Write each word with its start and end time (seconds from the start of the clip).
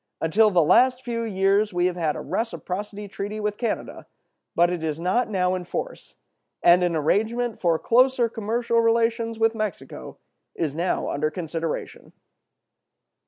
Until 0.19 0.49
the 0.49 0.63
last 0.63 1.03
few 1.03 1.21
years 1.21 1.73
we 1.73 1.85
have 1.85 1.95
had 1.95 2.15
a 2.15 2.21
reciprocity 2.21 3.07
treaty 3.07 3.39
with 3.39 3.57
Canada, 3.59 4.07
but 4.55 4.71
it 4.71 4.83
is 4.83 4.99
not 4.99 5.29
now 5.29 5.53
in 5.53 5.63
force; 5.63 6.15
and 6.63 6.83
an 6.83 6.95
arrangement 6.95 7.61
for 7.61 7.77
closer 7.77 8.27
commercial 8.27 8.81
relations 8.81 9.37
with 9.37 9.53
Mexico 9.53 10.17
is 10.55 10.73
now 10.73 11.07
under 11.07 11.29
consideration. 11.29 12.13